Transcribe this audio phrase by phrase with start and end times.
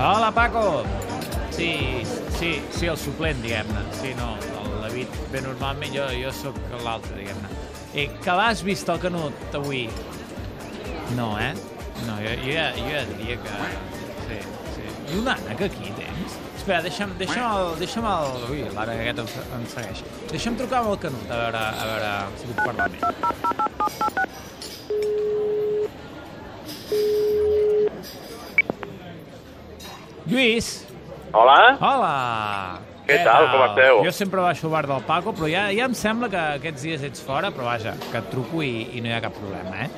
[0.00, 0.84] Hola, Paco.
[1.50, 2.04] Sí,
[2.38, 3.80] sí, sí, el suplent, diguem-ne.
[3.98, 7.50] Sí, no, el David, bé, normalment jo, jo sóc l'altre, diguem-ne.
[7.98, 9.88] Eh, que l'has vist el Canut avui?
[11.18, 11.50] No, eh?
[12.06, 13.58] No, jo, jo, ja, jo ja diria que...
[14.28, 14.40] Sí,
[14.76, 14.86] sí.
[14.86, 16.38] I un ànec aquí tens?
[16.54, 17.74] Espera, deixa'm, deixa'm el...
[17.82, 18.42] Deixa'm el...
[18.52, 20.06] Ui, l'ara aquest em, em segueix.
[20.30, 23.47] Deixa'm trucar amb el Canut, a veure, a veure si puc parlar amb ell.
[30.28, 30.84] Lluís!
[31.32, 31.76] Hola?
[31.80, 32.12] Hola!
[33.08, 34.02] Què tal, com esteu?
[34.04, 37.04] Jo sempre baixo al bar del Paco, però ja, ja em sembla que aquests dies
[37.08, 39.88] ets fora, però vaja, que et truco i, i no hi ha cap problema, eh?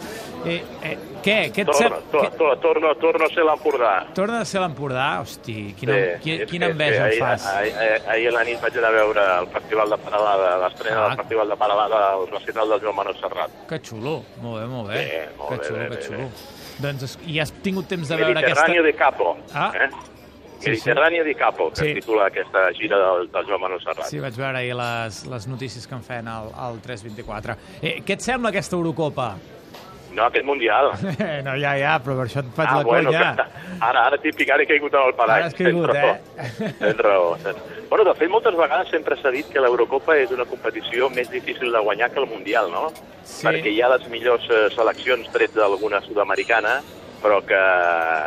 [0.46, 0.92] eh, eh
[1.24, 1.34] què?
[1.50, 2.04] Què et Torna, sap...
[2.12, 3.90] to, to, torno, torno a ser l'Empordà.
[4.14, 5.08] Torna a ser l'Empordà?
[5.24, 7.48] Hosti, quina, qui, és quina que- enveja és em fas.
[7.50, 11.00] Ahir, ahir, ahir a la nit vaig anar a veure el Festival de Paralada, l'estrena
[11.00, 11.08] Ah.
[11.08, 13.59] del Festival de Paralada al recital del Joan Manuel Serrat.
[13.74, 15.02] Que xulo, molt bé, molt bé.
[15.02, 16.18] Bé, molt que bé, xulo, bé, que bé, xulo.
[16.30, 16.59] bé.
[16.80, 18.62] Doncs, es- i has tingut temps de veure aquesta...
[18.70, 19.37] Mediterráneo de Capo.
[19.52, 19.72] Ah.
[19.74, 19.90] Eh?
[20.60, 20.70] Sí, sí.
[20.70, 21.88] Mediterráneo de Capo, que Sí.
[21.88, 24.04] es titula aquesta gira del, del Joan Manuel Serrat.
[24.06, 27.56] Sí, vaig veure ahir les, les notícies que en feien al, al 324.
[27.80, 29.32] Eh, què et sembla aquesta Eurocopa?
[30.12, 30.90] No, aquest Mundial.
[31.46, 33.34] no, ja, ja, però per això et faig ah, la bueno, conya.
[33.38, 35.44] que, ara, ara típic, ara he caigut en el parany.
[35.44, 36.72] Ara has caigut, Tens eh?
[36.82, 37.36] Tens raó.
[37.88, 41.70] Bueno, de fet, moltes vegades sempre s'ha dit que l'Eurocopa és una competició més difícil
[41.72, 42.88] de guanyar que el Mundial, no?
[43.22, 43.46] Sí.
[43.46, 46.80] Perquè hi ha les millors eh, seleccions tret d'alguna sud-americana,
[47.23, 47.60] però que,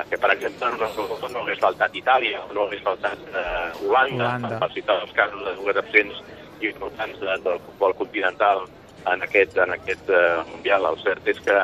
[0.09, 0.89] que, per exemple, no,
[1.33, 4.59] no, hagués faltat Itàlia, no hagués faltat eh, Holanda, Holanda.
[4.61, 6.19] per citar els casos de dues absents
[6.61, 8.65] importants de, del futbol continental
[9.11, 10.85] en aquest, en aquest eh, Mundial.
[10.91, 11.57] El cert és que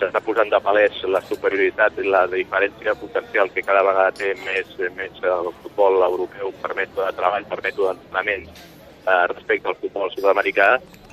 [0.00, 4.74] s'està posant de palès la superioritat i la diferència potencial que cada vegada té més,
[4.96, 10.10] més el futbol europeu per mètode de treball, per mètode d'entrenament eh, respecte al futbol
[10.14, 10.72] sud-americà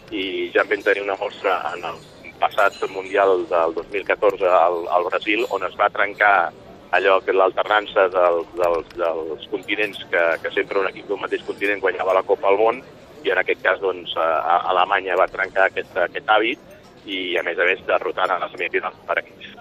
[0.10, 2.00] i ja en vam tenir una mostra en el
[2.40, 6.52] passat Mundial del 2014 al, al Brasil on es va trencar
[6.98, 11.84] allò que l'alternança del, del, dels continents que, que sempre un equip d'un mateix continent
[11.84, 12.82] guanyava la Copa al món
[13.24, 17.44] i en aquest cas doncs, a, a Alemanya va trencar aquest, aquest hàbit i a
[17.46, 19.54] més a més derrotant a la semifinal per equips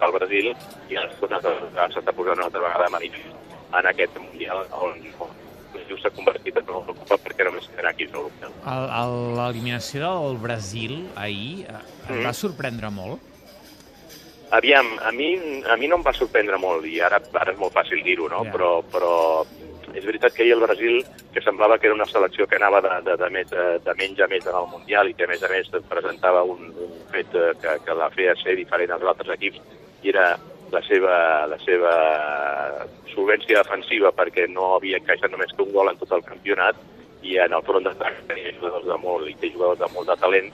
[0.00, 0.50] del Brasil
[0.88, 5.41] i ara s'està s'està posant una altra vegada manifest en aquest Mundial on, on
[5.92, 8.52] just s'ha convertit en Eurocopa perquè només europeus.
[8.66, 11.76] El- el- L'eliminació del Brasil ahir eh,
[12.08, 12.24] em Mm.
[12.26, 13.20] va sorprendre molt.
[14.52, 15.30] Aviam, a mi,
[15.64, 18.42] a mi no em va sorprendre molt, i ara, ara és molt fàcil dir-ho, no?
[18.44, 18.52] Ja.
[18.52, 19.12] Però, però
[19.94, 20.98] és veritat que ahir el Brasil,
[21.32, 24.20] que semblava que era una selecció que anava de, de, de, més, de, de menys
[24.20, 27.32] a més en el Mundial i que, a més a més, presentava un, un fet
[27.34, 29.60] eh, que, que la feia ser diferent als altres equips,
[30.02, 30.36] i era
[30.72, 31.14] la seva,
[31.52, 31.92] la seva
[33.12, 36.78] solvència defensiva perquè no havia encaixat només que un gol en tot el campionat
[37.22, 40.16] i en el front d'atac tenia jugadors de molt i té jugadors de molt de
[40.22, 40.48] talent.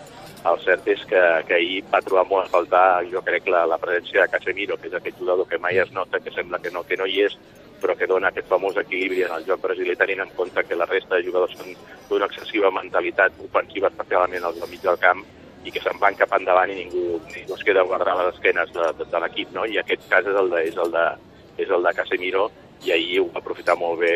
[0.48, 3.78] El cert és que, que ahir va trobar molt a faltar, jo crec, la, la
[3.80, 6.84] presència de Casemiro, que és aquest jugador que mai es nota, que sembla que no,
[6.86, 7.38] que no hi és,
[7.80, 10.86] però que dona aquest famós equilibri en el joc brasiler, tenint en compte que la
[10.90, 11.74] resta de jugadors són
[12.10, 15.24] d'una excessiva mentalitat ofensiva, especialment del mig del camp,
[15.68, 18.72] i que se'n van cap endavant i ningú, ningú es queda a guardar les esquenes
[18.72, 19.66] de, de, de l'equip, no?
[19.68, 21.06] I aquest cas és el de, és el de,
[21.60, 22.48] és el de Casemiro,
[22.86, 24.12] i ahir ho va aprofitar molt bé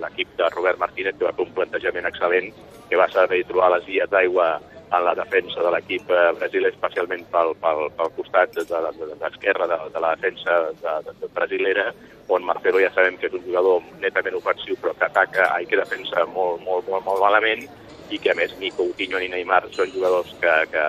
[0.00, 2.48] l'equip de Robert Martínez, que va fer un plantejament excel·lent,
[2.88, 4.48] que va saber trobar les vies d'aigua
[4.96, 9.16] en la defensa de l'equip eh, brasiler, especialment pel, pel, pel costat de, de, de,
[9.22, 11.88] d'esquerra de, de la defensa de, de, de brasilera,
[12.28, 15.78] on Marcelo ja sabem que és un jugador netament ofensiu, però que ataca i que
[15.82, 17.66] defensa molt, molt, molt, molt malament,
[18.10, 20.84] i que a més ni Coutinho ni Neymar són jugadors que, que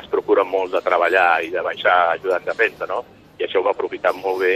[0.00, 3.02] es procuren molt de treballar i de baixar ajudant defensa, no?
[3.40, 4.54] I això ho va aprofitar molt bé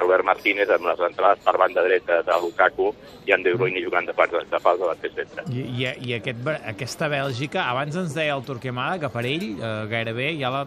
[0.00, 2.90] Robert Martínez amb les entrades per banda dreta de Lukaku
[3.28, 5.46] i en De Bruyne jugant de, part, de fals de la centre.
[5.52, 6.42] I, i, i aquest,
[6.74, 10.64] aquesta Bèlgica, abans ens deia el Torquemada que per ell eh, gairebé ja la,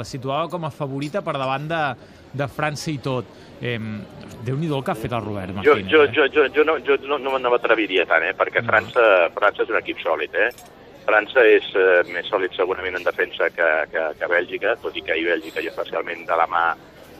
[0.00, 1.82] la situava com a favorita per davant de,
[2.34, 3.28] de França i tot.
[3.60, 3.78] Eh,
[4.44, 5.90] Déu-n'hi-do el que ha fet el Robert Jo, Martínez.
[5.90, 6.10] jo, eh?
[6.12, 8.34] jo, jo, jo, no, jo no, no, no m'atreviria tant, eh?
[8.36, 10.34] perquè França, França és un equip sòlid.
[10.36, 10.50] Eh?
[11.04, 15.14] França és eh, més sòlid segurament en defensa que, que, que Bèlgica, tot i que
[15.14, 16.64] ahir Bèlgica, i especialment de la mà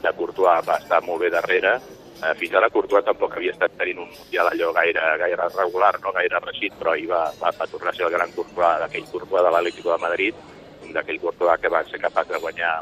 [0.05, 1.75] de Courtois, va estar molt bé darrere.
[2.15, 6.13] Eh, fins ara Courtois tampoc havia estat tenint un mundial allò gaire, gaire regular, no
[6.15, 9.43] gaire reixit, però ahir va, va, va tornar a ser el gran Courtois, d'aquell Courtois
[9.43, 10.45] de l'Atlético de Madrid,
[10.95, 12.75] d'aquell Courtois que va ser capaç de guanyar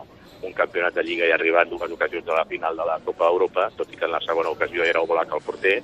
[0.44, 3.30] un campionat de Lliga i arribar en dues ocasions a la final de la Copa
[3.30, 5.78] d'Europa, tot i que en la segona ocasió era Oblak el porter,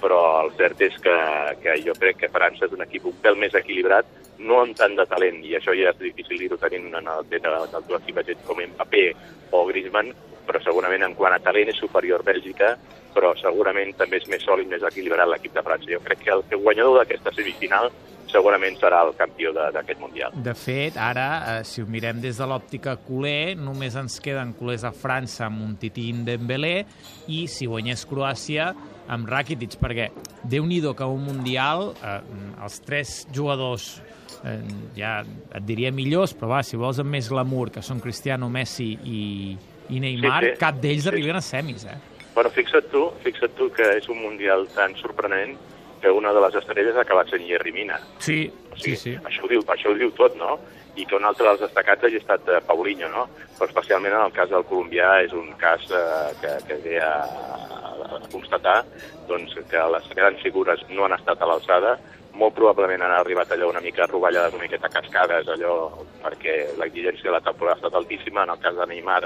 [0.00, 1.16] però el cert és que,
[1.62, 4.06] que jo crec que França és un equip un pèl més equilibrat,
[4.38, 7.50] no amb tant de talent, i això ja és difícil dir-ho tenint en el, en
[7.50, 9.04] el, en teu equip gent com Mbappé
[9.52, 10.12] o Griezmann,
[10.48, 12.76] però segurament en quant a talent és superior Bèlgica,
[13.14, 15.90] però segurament també és més sòlid, més equilibrat l'equip de França.
[15.90, 17.90] Jo crec que el guanyador d'aquesta semifinal
[18.30, 20.32] segurament serà el campió d'aquest Mundial.
[20.34, 24.84] De fet, ara, eh, si ho mirem des de l'òptica culer, només ens queden culers
[24.84, 26.84] a França amb un titín Dembélé
[27.28, 28.74] i si guanyés Croàcia
[29.08, 30.10] amb Rakitic, perquè
[30.44, 32.20] déu nhi que un Mundial eh,
[32.62, 34.02] els tres jugadors
[34.44, 34.60] eh,
[34.96, 35.22] ja
[35.54, 39.56] et diria millors, però va, si vols amb més glamour, que són Cristiano, Messi i,
[39.88, 40.58] i Neymar, Sí, sí.
[40.60, 41.08] cap d'ells Sí.
[41.08, 41.96] arriben a semis, eh?
[42.34, 45.56] Però fixa't tu, fixa't tu que és un Mundial tan sorprenent
[46.02, 47.98] que una de les estrelles ha acabat sent Jerry Mina.
[48.18, 49.14] Sí, O sí, sigui, sí.
[49.24, 50.58] Això, ho diu, això ho diu tot, no?
[50.98, 53.28] I que un altre dels destacats hagi estat eh, Paulinho, no?
[53.58, 57.14] Però especialment en el cas del colombià és un cas eh, que, que ve a,
[57.22, 58.84] a constatar
[59.28, 61.96] doncs, que les grans figures no han estat a l'alçada,
[62.38, 65.74] molt probablement han arribat allò una mica rovellades, una miqueta cascades, allò
[66.22, 68.44] perquè l'exigència de la temporada ha estat altíssima.
[68.46, 69.24] En el cas de Neymar,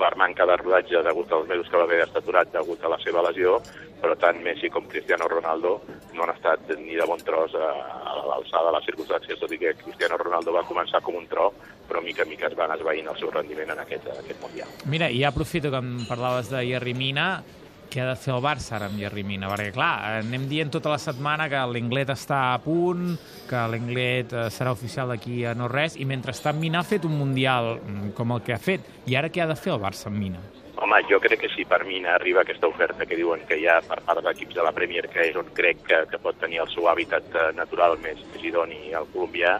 [0.00, 3.24] per manca de rodatge degut als mesos que va haver estaturat degut a la seva
[3.28, 3.58] lesió,
[4.00, 5.74] però tant Messi com Cristiano Ronaldo
[6.16, 7.68] no han estat ni de bon tros a,
[8.00, 11.50] a l'alçada de les circumstàncies, tot i que Cristiano Ronaldo va començar com un tro,
[11.88, 14.72] però mica en mica es van esvaint el seu rendiment en aquest, en aquest Mundial.
[14.88, 17.28] Mira, i aprofito que em parlaves de Jerry Mina,
[17.90, 19.50] què ha de fer el Barça ara amb Jerry Mina?
[19.50, 23.16] Perquè, clar, anem dient tota la setmana que l'Inglet està a punt,
[23.50, 27.18] que l'Inglet eh, serà oficial d'aquí a no res, i mentrestant Mina ha fet un
[27.18, 28.86] Mundial mm, com el que ha fet.
[29.10, 30.42] I ara què ha de fer el Barça amb Mina?
[30.80, 33.80] Home, jo crec que si per mi arriba aquesta oferta que diuen que hi ha
[33.84, 36.70] per part d'equips de la Premier, que és on crec que, que pot tenir el
[36.72, 39.58] seu hàbitat eh, natural més, més idoni al colombià,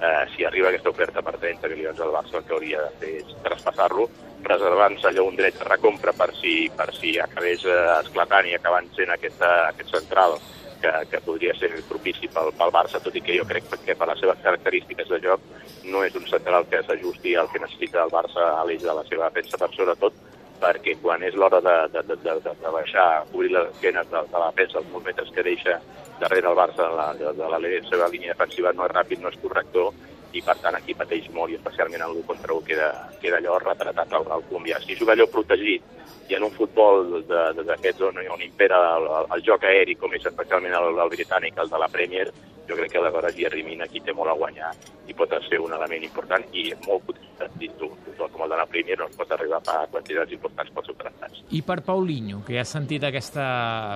[0.00, 3.12] eh, si arriba aquesta oferta per 30 milions al Barça, el que hauria de fer
[3.22, 4.08] és traspassar-lo,
[4.44, 8.90] reservant-se allò un dret de recompra per si, per si acabés eh, esclatant i acabant
[8.96, 10.38] sent aquesta, aquest central
[10.84, 14.08] que, que podria ser propici pel, pel Barça, tot i que jo crec que per
[14.10, 15.48] les seves característiques de joc
[15.88, 19.04] no és un central que s'ajusti al que necessita el Barça a l'eix de la
[19.08, 20.20] seva defensa, per sobretot
[20.60, 24.40] perquè quan és l'hora de, de, de, de, de, baixar, cobrir les esquenes de, de
[24.40, 25.78] la defensa, els molts que deixa
[26.20, 27.60] darrere el Barça de la, de, de la,
[27.90, 29.92] seva línia defensiva no és ràpid, no és corrector,
[30.34, 32.88] i per tant aquí pateix molt i especialment en l'1 contra 1 queda,
[33.22, 34.80] queda allò retratat al, al colombià.
[34.82, 39.44] Si juga allò protegit i en un futbol d'aquests on, on impera el, el, el
[39.46, 42.26] joc aeri, com és especialment el, el britànic, el de la Premier,
[42.68, 44.70] jo crec que aleshores Jerry Mina aquí té molt a guanyar
[45.08, 48.56] i pot ser un element important i molt potent dins d'un futbol com el de
[48.62, 51.42] la Premier no es pot arribar a quantitats importants pels seus tractats.
[51.50, 53.44] I per Paulinho, que ja ha sentit aquesta...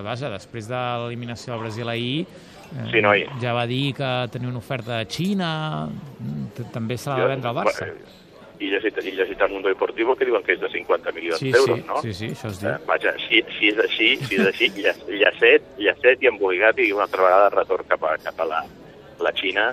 [0.04, 2.26] Vaja, després de l'eliminació del Brasil ahir,
[2.76, 3.24] eh, Sí, noi.
[3.40, 7.48] ja va dir que tenia una oferta de Xina, mm, també se l'ha de vendre
[7.50, 7.92] al Barça.
[8.60, 11.52] I llegit, i llegit al Mundo Deportivo que diuen que és de 50 milions Sí,
[11.52, 12.00] d'euros, sí, no?
[12.02, 12.86] sí, sí, això es Eh, diu.
[12.88, 17.04] vaja, si, si és així, si és així, lla- llacet, llacet i emboligat i una
[17.06, 18.64] altra vegada retorn cap a, cap a la,
[19.20, 19.68] la Xina,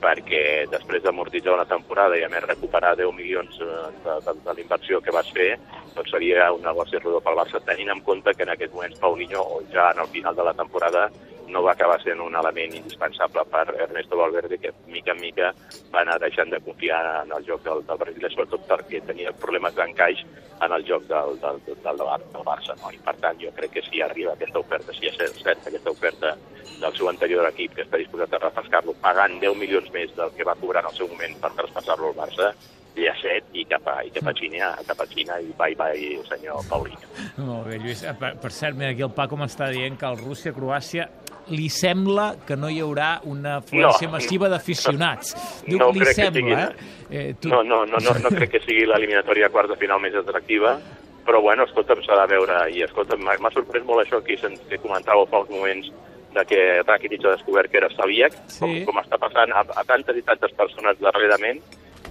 [0.00, 3.66] perquè després d'amortitzar una temporada i a més recuperar 10 milions eh,
[4.06, 5.58] de, de, de l'inversió que vas fer,
[5.94, 9.42] doncs seria un negoci rodó pel Barça, tenint en compte que en aquest moments Paulinho,
[9.44, 11.10] o ja en el final de la temporada,
[11.50, 15.50] no va acabar sent un element indispensable per Ernesto Valverde, que mica en mica
[15.94, 19.74] va anar deixant de confiar en el joc del, del Brasil, sobretot perquè tenia problemes
[19.74, 20.24] d'encaix
[20.60, 22.76] en el joc del, del, del, del, Bar- del Barça.
[22.82, 22.90] No?
[22.94, 26.34] I per tant, jo crec que si arriba aquesta oferta, si és cert aquesta oferta
[26.80, 30.44] del seu anterior equip que està disposat a refrescar-lo, pagant 10 milions més del que
[30.48, 32.52] va cobrar en el seu moment per traspassar-lo al Barça,
[33.00, 36.08] ja set i cap a, i cap a Xina, cap a Xina i bye bye,
[36.28, 37.06] senyor Paulinho.
[37.38, 38.02] Molt bé, Lluís.
[38.04, 41.06] Eh, Per, per cert, mira, aquí el Paco m'està dient que el Rússia-Croàcia
[41.50, 44.12] li sembla que no hi haurà una afluència No.
[44.16, 45.34] massiva d'aficionats.
[45.66, 47.28] Diu, No li crec que sembla, sigui- eh?
[47.28, 47.48] eh tu...
[47.48, 50.78] No, no, no, no, no crec que sigui l'eliminatòria a quarts de final més atractiva,
[51.26, 55.26] però bueno, escolta'm, s'ha de veure, i escolta'm, m'ha sorprès molt això que, que comentàveu
[55.30, 55.90] fa uns moments
[56.34, 58.60] de que Rakitic ha descobert que era celíac, Sí.
[58.60, 61.60] com, com està passant a, a tantes i tantes persones darrerament,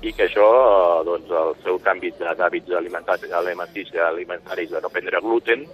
[0.01, 5.19] i que això, eh, doncs, el seu canvi d'hàbits alimentaris, alimentaris, alimentaris de no prendre
[5.21, 5.65] gluten,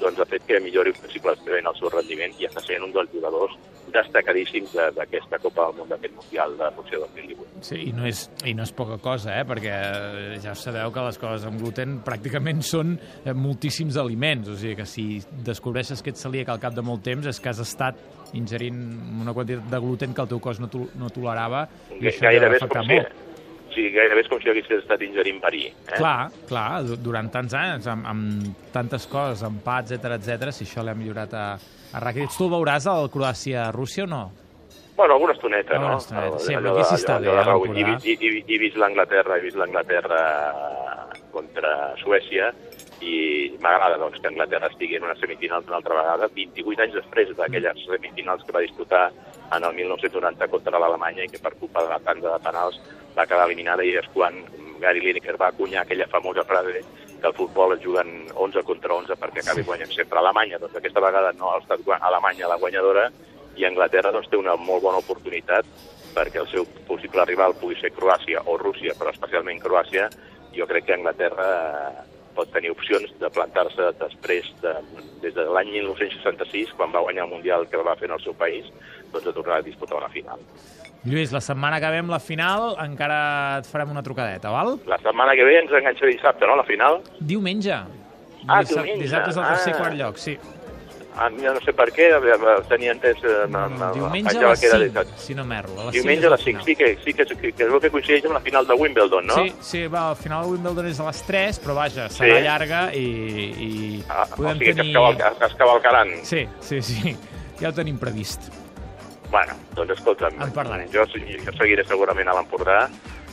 [0.00, 3.52] doncs ha fet que millori sensiblement el seu rendiment i està sent un dels jugadors
[3.92, 7.62] destacadíssims de- d'aquesta Copa del Món, d'aquest Mundial de Rússia 2018.
[7.62, 9.44] Sí, i no, és, i no és poca cosa, eh?
[9.44, 14.56] perquè eh, ja sabeu que les coses amb gluten pràcticament són eh, moltíssims aliments, o
[14.56, 17.60] sigui que si descobreixes que ets celíac al cap de molt temps és que has
[17.62, 17.98] estat
[18.32, 18.80] ingerint
[19.22, 21.66] una quantitat de gluten que el teu cos no, to no tolerava
[22.00, 23.12] i això gairebé deu és com afectar
[23.74, 23.90] si, molt.
[23.90, 25.64] sí, gairebé és com si haguessis estat ingerint verí.
[25.66, 25.96] Eh?
[25.96, 30.84] Clar, clar, du- durant tants anys, amb, amb tantes coses, empats, etc etc, si això
[30.84, 31.46] l'ha millorat a,
[31.92, 32.36] a Rakitic.
[32.36, 34.22] Tu el veuràs al Croàcia-Rússia o no?
[34.96, 35.98] Bueno, alguna estoneta, Alguna no?
[35.98, 39.38] estoneta, sí, Allò però aquí de- sí està allò bé, i, i, i vist l'Anglaterra,
[39.38, 40.20] he vist l'Anglaterra
[41.32, 42.52] contra Suècia
[43.02, 47.32] i m'agrada doncs, que Anglaterra estigui en una semifinal una altra vegada, 28 anys després
[47.38, 49.08] d'aquelles semifinals que va disputar
[49.56, 52.78] en el 1990 contra l'Alemanya i que per culpa de la tanda de penals
[53.16, 54.38] va quedar eliminada i és quan
[54.82, 56.82] Gary Lineker va acunyar aquella famosa frase
[57.22, 60.58] que el futbol es juguen 11 contra 11 perquè acabi guanyant sempre Alemanya.
[60.58, 63.10] Doncs aquesta vegada no ha estat Alemanya la guanyadora
[63.56, 65.68] i Anglaterra doncs, té una molt bona oportunitat
[66.16, 70.08] perquè el seu possible rival pugui ser Croàcia o Rússia, però especialment Croàcia,
[70.52, 72.04] jo crec que Anglaterra eh,
[72.36, 74.74] pot tenir opcions de plantar-se després de,
[75.24, 78.36] des de l'any 1966, quan va guanyar el Mundial que va fer en el seu
[78.36, 78.68] país,
[79.12, 80.40] doncs de tornar a disputar una final.
[81.04, 84.76] Lluís, la setmana que ve amb la final encara et farem una trucadeta, val?
[84.86, 87.00] La setmana que ve ens enganxa dissabte, no?, la final?
[87.18, 87.72] Diumenge.
[88.46, 89.02] Ah, Dissabte, diumenge.
[89.02, 89.78] Dissabte és el tercer Ah.
[89.80, 90.36] quart lloc, sí.
[91.14, 92.06] Ah, ja no sé per què,
[92.70, 93.18] tenia entès...
[93.22, 95.18] eh, No, me- no, me- diumenge a les que era 5, dissabte.
[95.20, 95.90] si no m'erro.
[95.92, 96.64] Diumenge a és les la 5, final.
[96.64, 99.26] sí que, sí que, que, que es veu que coincideix amb la final de Wimbledon,
[99.26, 99.34] no?
[99.34, 102.42] Sí, sí, va, al final el Wimbledon és a les 3, però vaja, serà Sí.
[102.46, 104.90] llarga i, i Ah, o podem sigui, que tenir...
[104.90, 106.08] es, cavalca, que es cavalcaran.
[106.22, 107.16] Sí, sí, sí,
[107.60, 108.52] ja ho tenim previst.
[109.32, 110.88] Bueno, doncs escolta'm, En parlarem.
[110.92, 112.82] jo, jo seguiré segurament a l'Empordà,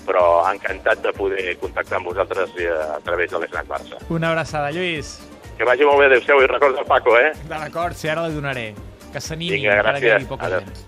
[0.08, 4.00] però encantat de poder contactar amb vosaltres eh, a través de l'Snac Barça.
[4.10, 5.18] Una abraçada, Lluís.
[5.60, 7.34] Que vagi molt bé, adéu-siau, i recorda el Paco, eh?
[7.51, 8.70] D'acord, sí, ara li donaré.
[9.12, 10.62] Que s'animi, encara que hi poca Adéu.
[10.63, 10.86] gent.